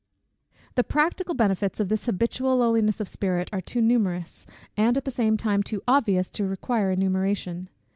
[0.73, 5.11] The practical benefits of this habitual lowliness of spirit are too numerous, and at the
[5.11, 7.69] same time too obvious; to require enumeration.